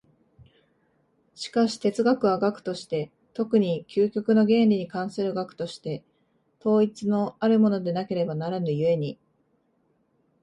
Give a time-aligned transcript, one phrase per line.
[1.35, 6.03] しかし哲学は学として、特に究極の原理に関する学として、
[6.59, 9.19] 統一のあるものでなければならぬ故に、